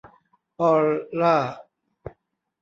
[0.59, 0.83] ออล
[1.21, 1.37] ล่า